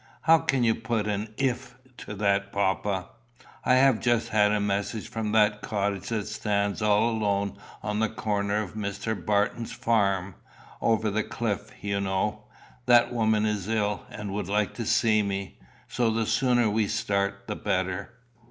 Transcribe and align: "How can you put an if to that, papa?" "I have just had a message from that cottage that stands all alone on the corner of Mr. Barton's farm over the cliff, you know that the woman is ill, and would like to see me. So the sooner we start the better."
"How 0.23 0.39
can 0.39 0.63
you 0.63 0.73
put 0.73 1.07
an 1.07 1.31
if 1.37 1.75
to 1.97 2.15
that, 2.15 2.51
papa?" 2.51 3.09
"I 3.63 3.75
have 3.75 3.99
just 3.99 4.29
had 4.29 4.51
a 4.51 4.59
message 4.59 5.07
from 5.07 5.31
that 5.33 5.61
cottage 5.61 6.09
that 6.09 6.25
stands 6.27 6.81
all 6.81 7.07
alone 7.11 7.55
on 7.83 7.99
the 7.99 8.09
corner 8.09 8.63
of 8.63 8.73
Mr. 8.73 9.13
Barton's 9.13 9.73
farm 9.73 10.33
over 10.81 11.11
the 11.11 11.21
cliff, 11.21 11.69
you 11.81 12.01
know 12.01 12.45
that 12.87 13.09
the 13.09 13.13
woman 13.13 13.45
is 13.45 13.67
ill, 13.67 14.01
and 14.09 14.31
would 14.33 14.49
like 14.49 14.73
to 14.73 14.87
see 14.87 15.21
me. 15.21 15.59
So 15.87 16.09
the 16.09 16.25
sooner 16.25 16.67
we 16.67 16.87
start 16.87 17.43
the 17.45 17.55
better." 17.55 18.11